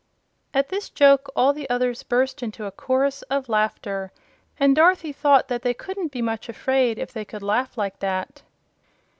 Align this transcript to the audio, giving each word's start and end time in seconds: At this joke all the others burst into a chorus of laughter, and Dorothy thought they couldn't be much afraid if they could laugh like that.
At 0.51 0.69
this 0.69 0.89
joke 0.89 1.29
all 1.35 1.53
the 1.53 1.69
others 1.69 2.01
burst 2.01 2.41
into 2.41 2.65
a 2.65 2.71
chorus 2.71 3.21
of 3.29 3.47
laughter, 3.49 4.11
and 4.59 4.75
Dorothy 4.75 5.13
thought 5.13 5.47
they 5.49 5.75
couldn't 5.75 6.11
be 6.11 6.23
much 6.23 6.49
afraid 6.49 6.97
if 6.97 7.13
they 7.13 7.23
could 7.23 7.43
laugh 7.43 7.77
like 7.77 7.99
that. 7.99 8.41